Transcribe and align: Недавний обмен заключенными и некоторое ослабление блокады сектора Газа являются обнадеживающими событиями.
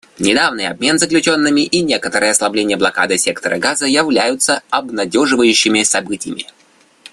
Недавний 0.17 0.65
обмен 0.65 0.97
заключенными 0.97 1.61
и 1.61 1.79
некоторое 1.83 2.31
ослабление 2.31 2.75
блокады 2.75 3.19
сектора 3.19 3.59
Газа 3.59 3.85
являются 3.85 4.63
обнадеживающими 4.71 5.83
событиями. 5.83 6.47